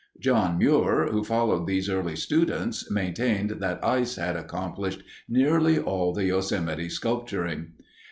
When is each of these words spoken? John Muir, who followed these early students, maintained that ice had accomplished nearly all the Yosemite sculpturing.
John 0.19 0.57
Muir, 0.57 1.09
who 1.11 1.23
followed 1.23 1.67
these 1.67 1.87
early 1.87 2.15
students, 2.15 2.89
maintained 2.89 3.51
that 3.61 3.85
ice 3.85 4.15
had 4.15 4.35
accomplished 4.35 5.03
nearly 5.29 5.77
all 5.77 6.11
the 6.11 6.25
Yosemite 6.25 6.89
sculpturing. 6.89 7.73